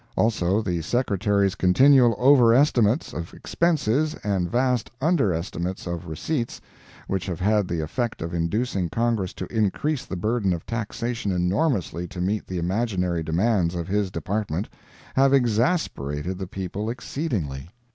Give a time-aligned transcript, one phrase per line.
[0.17, 6.59] Also the Secretary's continual over estimates of expenses and vast under estimates of receipts,
[7.07, 12.07] which have had the effect of inducing Congress to increase the burden of taxation enormously
[12.07, 14.67] to meet the imaginary demands of his Department,
[15.13, 17.69] have exasperated the people exceedingly.